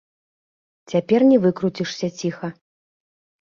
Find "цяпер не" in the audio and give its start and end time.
0.93-1.37